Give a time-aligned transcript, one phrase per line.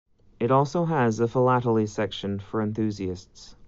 [0.39, 3.55] It also has a philately section for enthusiasts.